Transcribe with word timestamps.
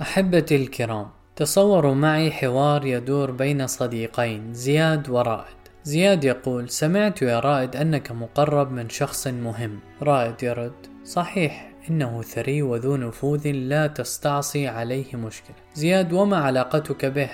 أحبتي 0.00 0.56
الكرام 0.56 1.06
تصوروا 1.36 1.94
معي 1.94 2.30
حوار 2.30 2.86
يدور 2.86 3.30
بين 3.30 3.66
صديقين 3.66 4.54
زياد 4.54 5.08
ورائد. 5.08 5.56
زياد 5.84 6.24
يقول 6.24 6.70
سمعت 6.70 7.22
يا 7.22 7.40
رائد 7.40 7.76
أنك 7.76 8.12
مقرب 8.12 8.72
من 8.72 8.88
شخص 8.88 9.26
مهم. 9.26 9.78
رائد 10.02 10.42
يرد 10.42 10.72
صحيح 11.04 11.72
إنه 11.90 12.22
ثري 12.22 12.62
وذو 12.62 12.96
نفوذ 12.96 13.50
لا 13.50 13.86
تستعصي 13.86 14.68
عليه 14.68 15.16
مشكلة. 15.16 15.56
زياد 15.74 16.12
وما 16.12 16.36
علاقتك 16.36 17.04
به؟ 17.04 17.30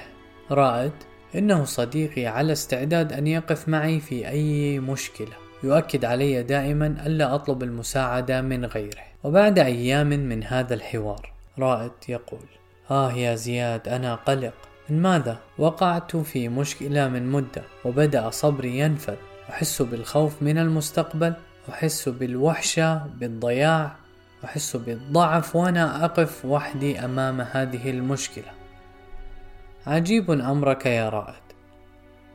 رائد 0.50 0.92
إنه 1.34 1.64
صديقي 1.64 2.26
على 2.26 2.52
استعداد 2.52 3.12
أن 3.12 3.26
يقف 3.26 3.68
معي 3.68 4.00
في 4.00 4.28
أي 4.28 4.78
مشكلة. 4.78 5.36
يؤكد 5.62 6.04
علي 6.04 6.42
دائما 6.42 6.86
ألا 7.06 7.34
أطلب 7.34 7.62
المساعدة 7.62 8.40
من 8.40 8.64
غيره. 8.64 9.04
وبعد 9.24 9.58
أيام 9.58 10.08
من 10.08 10.44
هذا 10.44 10.74
الحوار. 10.74 11.39
رائد 11.60 11.92
يقول 12.08 12.46
آه 12.90 13.12
يا 13.12 13.34
زياد 13.34 13.88
أنا 13.88 14.14
قلق 14.14 14.54
من 14.88 15.02
ماذا؟ 15.02 15.38
وقعت 15.58 16.16
في 16.16 16.48
مشكلة 16.48 17.08
من 17.08 17.26
مدة 17.26 17.62
وبدأ 17.84 18.30
صبري 18.30 18.78
ينفذ 18.78 19.16
أحس 19.50 19.82
بالخوف 19.82 20.42
من 20.42 20.58
المستقبل 20.58 21.34
أحس 21.68 22.08
بالوحشة 22.08 23.06
بالضياع 23.06 23.96
أحس 24.44 24.76
بالضعف 24.76 25.56
وأنا 25.56 26.04
أقف 26.04 26.44
وحدي 26.44 27.04
أمام 27.04 27.40
هذه 27.40 27.90
المشكلة 27.90 28.52
عجيب 29.86 30.30
أمرك 30.30 30.86
يا 30.86 31.08
رائد 31.08 31.42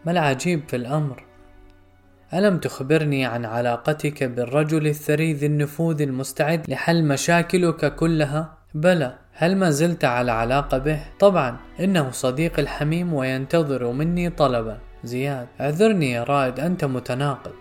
ما 0.05 0.11
العجيب 0.11 0.63
في 0.67 0.75
الأمر؟ 0.75 1.23
ألم 2.33 2.57
تخبرني 2.57 3.25
عن 3.25 3.45
علاقتك 3.45 4.23
بالرجل 4.23 4.87
الثري 4.87 5.33
ذي 5.33 5.45
النفوذ 5.45 6.01
المستعد 6.01 6.69
لحل 6.69 7.03
مشاكلك 7.03 7.95
كلها؟ 7.95 8.57
بلى 8.75 9.13
هل 9.33 9.55
ما 9.55 9.69
زلت 9.69 10.05
على 10.05 10.31
علاقة 10.31 10.77
به؟ 10.77 10.99
طبعا 11.19 11.57
إنه 11.79 12.11
صديقي 12.11 12.61
الحميم 12.61 13.13
وينتظر 13.13 13.91
مني 13.91 14.29
طلبا 14.29 14.77
زياد 15.03 15.47
اعذرني 15.61 16.11
يا 16.11 16.23
رائد 16.23 16.59
أنت 16.59 16.85
متناقض 16.85 17.51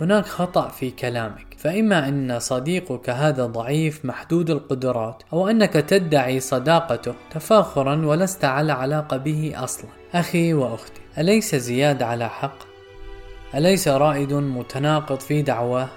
هناك 0.00 0.26
خطأ 0.26 0.68
في 0.68 0.90
كلامك 0.90 1.46
فإما 1.58 2.08
أن 2.08 2.38
صديقك 2.38 3.10
هذا 3.10 3.46
ضعيف 3.46 4.04
محدود 4.04 4.50
القدرات 4.50 5.22
أو 5.32 5.48
أنك 5.48 5.72
تدعي 5.72 6.40
صداقته 6.40 7.14
تفاخرا 7.30 8.06
ولست 8.06 8.44
على 8.44 8.72
علاقة 8.72 9.16
به 9.16 9.52
أصلا 9.56 9.90
أخي 10.14 10.54
وأختي 10.54 11.00
أليس 11.18 11.54
زياد 11.54 12.02
على 12.02 12.28
حق؟ 12.28 12.58
أليس 13.54 13.88
رائد 13.88 14.32
متناقض 14.32 15.20
في 15.20 15.42
دعواه؟ 15.42 15.88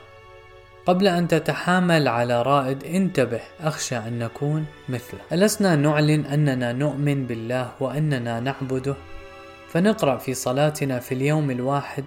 قبل 0.88 1.08
أن 1.08 1.28
تتحامل 1.28 2.08
على 2.08 2.42
رائد 2.42 2.84
انتبه 2.84 3.42
أخشى 3.60 3.98
أن 3.98 4.20
نكون 4.20 4.66
مثله. 4.90 5.20
ألسنا 5.32 5.76
نعلن 5.76 6.26
أننا 6.26 6.74
نؤمن 6.74 7.28
بالله 7.28 7.72
وأننا 7.80 8.40
نعبده؟ 8.40 8.96
فنقرأ 9.70 10.18
في 10.18 10.34
صلاتنا 10.34 11.00
في 11.00 11.12
اليوم 11.12 11.52
الواحد 11.52 12.06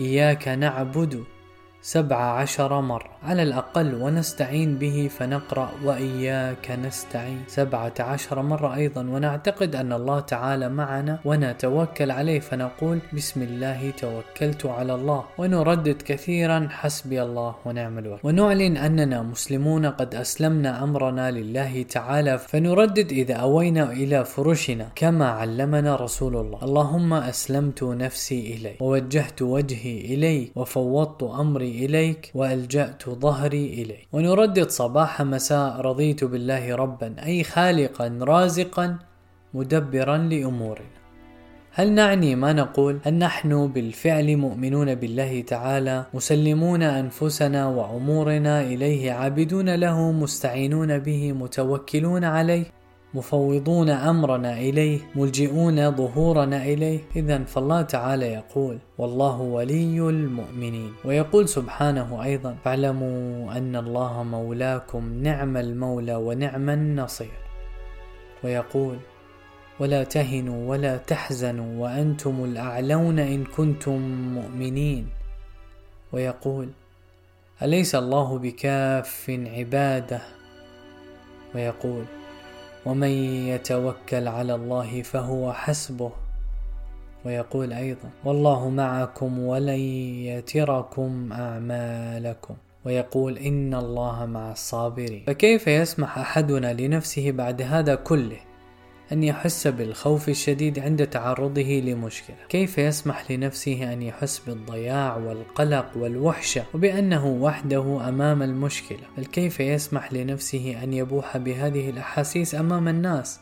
إياك 0.00 0.48
نعبد 0.48 1.24
سبع 1.86 2.16
عشر 2.16 2.80
مرة. 2.80 3.10
على 3.22 3.42
الأقل 3.42 3.94
ونستعين 3.94 4.78
به 4.78 5.10
فنقرأ 5.18 5.70
وإياك 5.84 6.70
نستعين. 6.70 7.42
سبعة 7.46 7.94
عشر 8.00 8.42
مرة 8.42 8.74
أيضا 8.74 9.00
ونعتقد 9.00 9.76
أن 9.76 9.92
الله 9.92 10.20
تعالى 10.20 10.68
معنا 10.68 11.18
ونتوكل 11.24 12.10
عليه 12.10 12.40
فنقول 12.40 12.98
بسم 13.12 13.42
الله 13.42 13.90
توكلت 13.90 14.66
على 14.66 14.94
الله. 14.94 15.24
ونردد 15.38 16.02
كثيرا 16.02 16.68
حسبي 16.70 17.22
الله 17.22 17.54
ونعم 17.64 17.98
الوكيل. 17.98 18.20
ونعلن 18.24 18.76
أننا 18.76 19.22
مسلمون 19.22 19.86
قد 19.86 20.14
أسلمنا 20.14 20.84
أمرنا 20.84 21.30
لله 21.30 21.82
تعالى 21.82 22.38
فنردد 22.38 23.12
إذا 23.12 23.34
أوينا 23.34 23.92
إلى 23.92 24.24
فرشنا 24.24 24.88
كما 24.94 25.28
علمنا 25.28 25.96
رسول 25.96 26.36
الله. 26.36 26.58
اللهم 26.62 27.12
أسلمت 27.14 27.82
نفسي 27.82 28.54
إليه 28.54 28.76
ووجهت 28.80 29.42
وجهي 29.42 30.00
إليه 30.00 30.48
وفوضت 30.56 31.22
أمري 31.22 31.75
إليك 31.84 32.30
وألجأت 32.34 33.10
ظهري 33.10 33.66
إليك. 33.66 34.08
ونردد 34.12 34.68
صباح 34.70 35.22
مساء 35.22 35.80
رضيت 35.80 36.24
بالله 36.24 36.76
ربا 36.76 37.14
أي 37.26 37.44
خالقا 37.44 38.18
رازقا 38.22 38.96
مدبرا 39.54 40.18
لأمورنا. 40.18 40.96
هل 41.72 41.92
نعني 41.92 42.34
ما 42.36 42.52
نقول؟ 42.52 42.98
أن 43.06 43.18
نحن 43.18 43.68
بالفعل 43.68 44.36
مؤمنون 44.36 44.94
بالله 44.94 45.40
تعالى؟ 45.40 46.04
مسلمون 46.14 46.82
أنفسنا 46.82 47.68
وأمورنا 47.68 48.60
إليه 48.60 49.12
عابدون 49.12 49.74
له 49.74 50.12
مستعينون 50.12 50.98
به 50.98 51.32
متوكلون 51.32 52.24
عليه؟ 52.24 52.64
مفوضون 53.16 53.90
أمرنا 53.90 54.58
إليه 54.58 55.00
ملجئون 55.14 55.90
ظهورنا 55.96 56.64
إليه. 56.64 57.00
اذا 57.16 57.44
فالله 57.44 57.82
تعالى 57.82 58.26
يقول 58.26 58.78
والله 58.98 59.40
ولي 59.40 60.00
المؤمنين 60.00 60.92
ويقول 61.04 61.48
سبحانه 61.48 62.24
أيضا 62.24 62.56
فاعلموا 62.64 63.52
أن 63.56 63.76
الله 63.76 64.22
مولاكم 64.22 65.22
نعم 65.22 65.56
المولى 65.56 66.14
ونعم 66.14 66.70
النصير 66.70 67.38
ويقول 68.44 68.96
ولا 69.80 70.04
تهنوا 70.04 70.70
ولا 70.70 70.96
تحزنوا 70.96 71.82
وأنتم 71.82 72.44
الأعلون 72.44 73.18
إن 73.18 73.44
كنتم 73.44 74.00
مؤمنين 74.34 75.06
ويقول 76.12 76.68
أليس 77.62 77.94
الله 77.94 78.38
بكاف 78.38 79.26
عباده؟ 79.30 80.20
ويقول 81.54 82.04
ومن 82.86 83.08
يتوكل 83.48 84.28
على 84.28 84.54
الله 84.54 85.02
فهو 85.02 85.52
حسبه. 85.52 86.12
ويقول 87.24 87.72
أيضا 87.72 88.10
والله 88.24 88.68
معكم 88.70 89.38
ولن 89.38 89.80
يتركم 90.30 91.32
أعمالكم. 91.32 92.54
ويقول 92.84 93.38
إن 93.38 93.74
الله 93.74 94.26
مع 94.26 94.52
الصابرين. 94.52 95.24
فكيف 95.26 95.66
يسمح 95.66 96.18
أحدنا 96.18 96.72
لنفسه 96.72 97.30
بعد 97.30 97.62
هذا 97.62 97.94
كله؟ 97.94 98.40
أن 99.12 99.24
يحس 99.24 99.66
بالخوف 99.66 100.28
الشديد 100.28 100.78
عند 100.78 101.06
تعرضه 101.06 101.80
لمشكلة. 101.84 102.36
كيف 102.48 102.78
يسمح 102.78 103.30
لنفسه 103.30 103.92
أن 103.92 104.02
يحس 104.02 104.38
بالضياع 104.38 105.16
والقلق 105.16 105.86
والوحشة 105.96 106.64
وبأنه 106.74 107.26
وحده 107.26 108.08
أمام 108.08 108.42
المشكلة؟ 108.42 108.98
بل 109.18 109.24
كيف 109.24 109.60
يسمح 109.60 110.12
لنفسه 110.12 110.78
أن 110.82 110.92
يبوح 110.92 111.36
بهذه 111.36 111.90
الأحاسيس 111.90 112.54
أمام 112.54 112.88
الناس؟ 112.88 113.40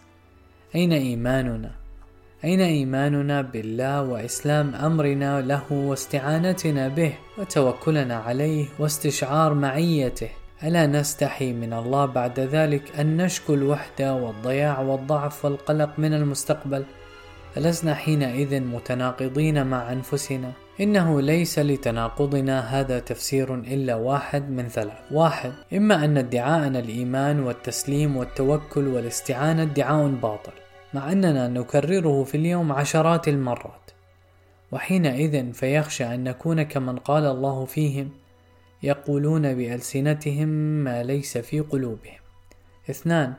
أين 0.74 0.92
إيماننا؟ 0.92 1.70
أين 2.44 2.60
إيماننا 2.60 3.42
بالله 3.42 4.02
وإسلام 4.02 4.74
أمرنا 4.74 5.40
له 5.40 5.72
واستعانتنا 5.72 6.88
به 6.88 7.12
وتوكلنا 7.38 8.16
عليه 8.16 8.66
واستشعار 8.78 9.54
معيته؟ 9.54 10.28
ألا 10.62 10.86
نستحي 10.86 11.52
من 11.52 11.72
الله 11.72 12.06
بعد 12.06 12.40
ذلك 12.40 13.00
أن 13.00 13.16
نشكو 13.16 13.54
الوحدة 13.54 14.14
والضياع 14.14 14.80
والضعف 14.80 15.44
والقلق 15.44 15.98
من 15.98 16.14
المستقبل؟ 16.14 16.84
ألسنا 17.56 17.94
حينئذ 17.94 18.60
متناقضين 18.60 19.66
مع 19.66 19.92
أنفسنا؟ 19.92 20.52
إنه 20.80 21.20
ليس 21.20 21.58
لتناقضنا 21.58 22.60
هذا 22.60 22.98
تفسير 22.98 23.54
إلا 23.54 23.94
واحد 23.94 24.50
من 24.50 24.68
ثلاث. 24.68 24.98
واحد 25.10 25.52
إما 25.72 26.04
أن 26.04 26.18
ادعاءنا 26.18 26.78
الإيمان 26.78 27.40
والتسليم 27.40 28.16
والتوكل 28.16 28.88
والاستعانة 28.88 29.62
ادعاء 29.62 30.08
باطل 30.08 30.52
مع 30.94 31.12
أننا 31.12 31.48
نكرره 31.48 32.24
في 32.24 32.36
اليوم 32.36 32.72
عشرات 32.72 33.28
المرات. 33.28 33.90
وحينئذ 34.72 35.52
فيخشى 35.52 36.04
أن 36.04 36.24
نكون 36.24 36.62
كمن 36.62 36.96
قال 36.96 37.26
الله 37.26 37.64
فيهم 37.64 38.10
يقولون 38.84 39.54
بألسنتهم 39.54 40.48
ما 40.84 41.02
ليس 41.02 41.38
في 41.38 41.60
قلوبهم. 41.60 42.20
اثنان 42.90 43.32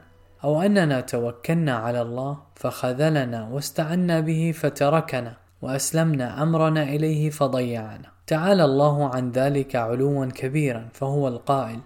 أو 0.44 0.62
أننا 0.62 1.02
توكلنا 1.02 1.76
على 1.76 2.02
الله 2.02 2.38
فخذلنا 2.56 3.50
واستعنا 3.52 4.20
به 4.20 4.54
فتركنا 4.56 5.38
وأسلمنا 5.62 6.44
أمرنا 6.44 6.84
إليه 6.84 7.30
فضيعنا. 7.30 8.10
تعالى 8.28 8.66
الله 8.66 9.10
عن 9.10 9.32
ذلك 9.32 9.76
علوا 9.76 10.26
كبيرا 10.26 10.90
فهو 10.94 11.28
القائل 11.28 11.80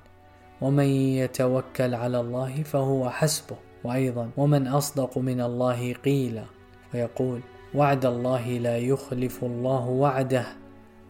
ومن 0.61 0.89
يتوكل 1.23 1.95
على 1.95 2.19
الله 2.19 2.63
فهو 2.63 3.09
حسبه 3.09 3.55
وأيضا 3.83 4.29
ومن 4.37 4.67
أصدق 4.67 5.17
من 5.17 5.41
الله 5.41 5.93
قيلا. 5.93 6.43
ويقول 6.93 7.41
وعد 7.75 8.05
الله 8.05 8.47
لا 8.57 8.77
يخلف 8.77 9.43
الله 9.43 9.87
وعده. 9.87 10.45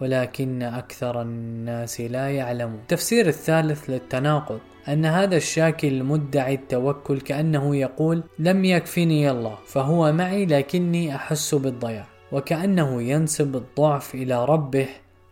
ولكن 0.01 0.63
أكثر 0.63 1.22
الناس 1.22 2.01
لا 2.01 2.30
يعلمون. 2.30 2.80
تفسير 2.88 3.28
الثالث 3.28 3.90
للتناقض 3.90 4.60
أن 4.88 5.06
هذا 5.06 5.38
الشاكي 5.38 5.88
المدعي 5.88 6.54
التوكل 6.54 7.22
كأنه 7.22 7.75
يقول 7.75 8.24
لم 8.40 8.66
يكفني 8.66 9.31
الله 9.31 9.57
فهو 9.66 10.12
معي 10.12 10.46
لكني 10.46 11.16
أحس 11.16 11.56
بالضياع 11.56 12.06
وكأنه 12.31 13.01
ينسب 13.01 13.56
الضعف 13.56 14.16
إلى 14.16 14.46
ربه 14.46 14.88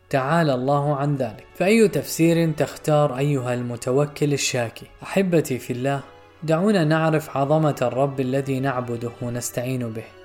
تعالى 0.10 0.54
الله 0.54 0.96
عن 0.96 1.16
ذلك. 1.16 1.44
فأي 1.56 1.88
تفسير 1.88 2.52
تختار 2.52 3.18
أيها 3.18 3.54
المتوكل 3.54 4.34
الشاكي؟ 4.34 4.86
أحبتي 5.04 5.58
في 5.60 5.74
الله 5.74 6.02
دعونا 6.44 6.84
نعرف 6.84 7.38
عظمة 7.38 7.76
الرب 7.82 8.20
الذي 8.20 8.60
نعبده 8.60 9.12
ونستعين 9.22 9.90
به. 9.90 10.17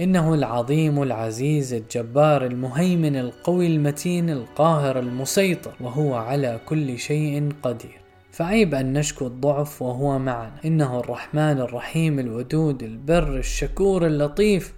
إنه 0.00 0.34
العظيم 0.34 1.02
العزيز 1.02 1.74
الجبار 1.74 2.46
المهيمن 2.46 3.16
القوي 3.16 3.66
المتين 3.66 4.30
القاهر 4.30 4.98
المسيطر 4.98 5.72
وهو 5.80 6.14
على 6.14 6.60
كل 6.66 6.98
شيء 6.98 7.52
قدير. 7.62 8.00
فعيب 8.32 8.74
أن 8.74 8.92
نشكو 8.92 9.26
الضعف 9.26 9.82
وهو 9.82 10.18
معنا. 10.18 10.52
إنه 10.64 11.00
الرحمن 11.00 11.60
الرحيم 11.60 12.18
الودود 12.18 12.82
البر 12.82 13.36
الشكور 13.36 14.06
اللطيف 14.06 14.74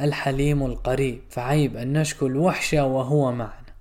الحليم 0.00 0.62
القريب. 0.62 1.20
فعيب 1.30 1.76
أن 1.76 1.92
نشكو 1.92 2.26
الوحشة 2.26 2.84
وهو 2.84 3.32
معنا. 3.32 3.72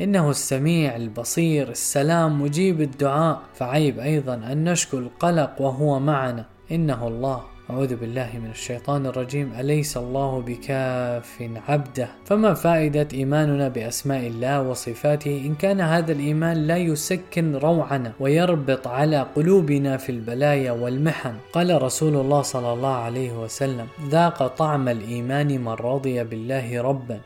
إنه 0.00 0.30
السميع 0.30 0.96
البصير 0.96 1.70
السلام 1.70 2.42
مجيب 2.42 2.80
الدعاء. 2.80 3.42
فعيب 3.54 3.98
أيضا 3.98 4.34
أن 4.34 4.64
نشكو 4.64 4.98
القلق 4.98 5.60
وهو 5.60 6.00
معنا. 6.00 6.51
إنه 6.70 7.08
الله. 7.08 7.40
أعوذ 7.70 7.96
بالله 7.96 8.30
من 8.38 8.50
الشيطان 8.50 9.06
الرجيم. 9.06 9.52
أليس 9.60 9.96
الله 9.96 10.40
بكاف 10.40 11.50
عبده؟ 11.68 12.08
فما 12.24 12.54
فائدة 12.54 13.08
إيماننا 13.14 13.68
بأسماء 13.68 14.26
الله 14.26 14.62
وصفاته 14.62 15.42
إن 15.46 15.54
كان 15.54 15.80
هذا 15.80 16.12
الإيمان 16.12 16.56
لا 16.56 16.76
يسكن 16.76 17.56
روعنا 17.56 18.12
ويربط 18.20 18.88
على 18.88 19.26
قلوبنا 19.36 19.96
في 19.96 20.12
البلايا 20.12 20.72
والمحن؟ 20.72 21.34
قال 21.52 21.82
رسول 21.82 22.16
الله 22.16 22.42
صلى 22.42 22.72
الله 22.72 22.94
عليه 22.94 23.32
وسلم 23.32 23.86
ذاق 24.08 24.46
طعم 24.46 24.88
الإيمان 24.88 25.60
من 25.60 25.72
رضي 25.72 26.24
بالله 26.24 26.82
ربا 26.82 27.20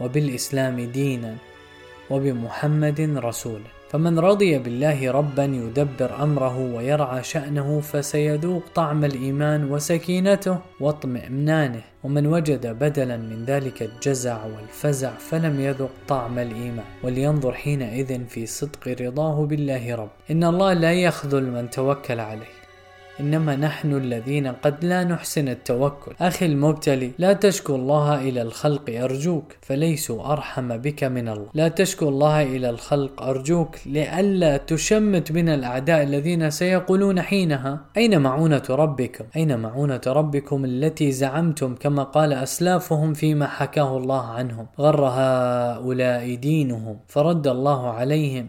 وبالإسلام 0.00 0.80
دينا 0.80 1.36
وبمحمد 2.10 3.00
رسولا. 3.00 3.70
فمن 3.94 4.18
رضي 4.18 4.58
بالله 4.58 5.10
ربا 5.10 5.44
يدبر 5.44 6.22
أمره 6.22 6.74
ويرعى 6.74 7.22
شأنه 7.22 7.80
فسيذوق 7.80 8.62
طعم 8.74 9.04
الإيمان 9.04 9.70
وسكينته 9.70 10.58
واطمئنانه. 10.80 11.82
ومن 12.04 12.26
وجد 12.26 12.66
بدلا 12.66 13.16
من 13.16 13.44
ذلك 13.44 13.82
الجزع 13.82 14.44
والفزع 14.44 15.10
فلم 15.10 15.60
يذق 15.60 15.90
طعم 16.08 16.38
الإيمان. 16.38 16.84
ولينظر 17.02 17.52
حينئذ 17.52 18.24
في 18.24 18.46
صدق 18.46 18.88
رضاه 19.00 19.46
بالله 19.46 19.94
رب. 19.94 20.10
إن 20.30 20.44
الله 20.44 20.72
لا 20.72 20.92
يخذل 20.92 21.42
من 21.42 21.70
توكل 21.70 22.20
عليه. 22.20 22.53
إنما 23.20 23.56
نحن 23.56 23.92
الذين 23.92 24.46
قد 24.46 24.84
لا 24.84 25.04
نحسن 25.04 25.48
التوكل. 25.48 26.12
أخي 26.20 26.46
المبتلي 26.46 27.10
لا 27.18 27.32
تشكو 27.32 27.74
الله 27.74 28.28
إلى 28.28 28.42
الخلق 28.42 28.90
أرجوك 28.90 29.44
فليسوا 29.62 30.32
أرحم 30.32 30.76
بك 30.76 31.04
من 31.04 31.28
الله. 31.28 31.48
لا 31.54 31.68
تشكو 31.68 32.08
الله 32.08 32.42
إلى 32.42 32.70
الخلق 32.70 33.22
أرجوك 33.22 33.76
لئلا 33.86 34.56
تشمت 34.56 35.32
من 35.32 35.48
الأعداء 35.48 36.02
الذين 36.02 36.50
سيقولون 36.50 37.22
حينها 37.22 37.80
أين 37.96 38.20
معونة 38.20 38.62
ربكم؟ 38.70 39.24
أين 39.36 39.58
معونة 39.58 40.00
ربكم 40.06 40.64
التي 40.64 41.12
زعمتم 41.12 41.74
كما 41.74 42.02
قال 42.02 42.32
أسلافهم 42.32 43.14
فيما 43.14 43.46
حكاه 43.46 43.96
الله 43.96 44.24
عنهم؟ 44.26 44.66
غر 44.80 45.04
هؤلاء 45.04 46.34
دينهم 46.34 46.96
فرد 47.08 47.46
الله 47.46 47.90
عليهم. 47.90 48.46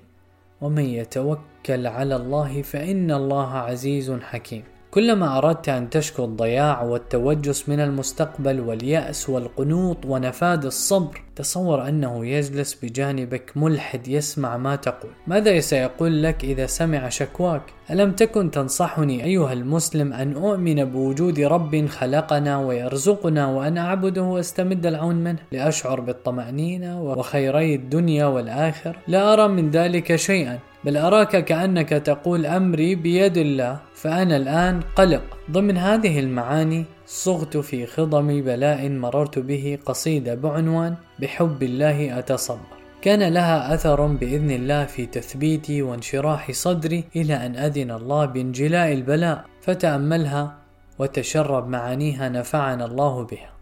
ومن 0.62 0.86
يتوكل 0.86 1.88
على 1.88 2.16
الله 2.16 2.62
فإن 2.62 3.12
الله 3.12 3.54
عزيز 3.54 4.12
حكيم. 4.12 4.75
كلما 4.96 5.38
أردت 5.38 5.70
أن 5.70 5.90
تشكو 5.90 6.26
الضياع 6.26 6.84
والتوجس 6.84 7.70
من 7.70 7.80
المستقبل 7.80 8.60
واليأس 8.60 9.30
والقنوط 9.30 10.06
ونفاد 10.06 10.66
الصبر 10.66 11.22
تصور 11.36 11.88
أنه 11.88 12.26
يجلس 12.26 12.74
بجانبك 12.74 13.52
ملحد 13.56 14.08
يسمع 14.08 14.58
ما 14.58 14.76
تقول. 14.76 15.12
ماذا 15.28 15.60
سيقول 15.60 16.24
لك 16.24 16.44
إذا 16.44 16.66
سمع 16.66 17.10
شكواك؟ 17.10 17.62
ألم 17.92 18.12
تكن 18.12 18.52
تنصحني 18.52 19.24
أيها 19.24 19.54
المسلم 19.54 20.14
أن 20.14 20.34
أؤمن 20.34 20.86
بوجود 20.86 21.40
رب 21.40 21.86
خلقنا 21.88 22.58
ويرزقنا 22.58 23.48
وأن 23.48 23.78
أعبده 23.78 24.22
واستمد 24.22 24.86
العون 24.86 25.16
منه؟ 25.16 25.40
لأشعر 25.52 26.00
بالطمأنينة 26.00 27.02
وخيري 27.02 27.76
الدنيا 27.76 28.26
والآخر 28.26 28.98
لا 29.08 29.34
أرى 29.34 29.48
من 29.48 29.72
ذلك 29.72 30.16
شيئا. 30.16 30.60
بل 30.86 30.98
أراك 30.98 31.46
كأنك 31.46 31.90
تقول 31.90 32.46
أمري 32.46 32.96
بيد 32.96 33.38
الله 33.38 33.80
فأنا 33.94 34.38
الآن 34.38 34.80
قلق. 34.96 35.38
ضمن 35.52 35.78
هذه 35.78 36.20
المعاني 36.20 36.86
صغت 37.06 37.58
في 37.58 37.86
خضم 37.86 38.42
بلاء 38.42 38.90
مررت 38.90 39.40
به 39.40 39.80
قصيدة 39.86 40.36
بعنوان 40.36 40.96
بحب 41.20 41.64
الله 41.64 42.20
أتصبر. 42.20 42.76
كان 43.02 43.34
لها 43.34 43.74
أثر 43.74 44.06
بإذن 44.06 44.52
الله 44.52 44.86
في 44.86 45.06
تثبيتي 45.06 45.82
وانشراح 45.82 46.52
صدري 46.52 47.04
إلى 47.16 47.34
أن 47.34 47.56
أذن 47.56 47.92
الله 47.92 48.26
بانجلاء 48.26 48.94
البلاء 48.94 49.46
فتأملها 49.62 50.58
وتشرب 51.00 51.68
معانيها 51.68 52.30
نفعنا 52.30 52.86
الله 52.86 53.24
بها. 53.24 53.55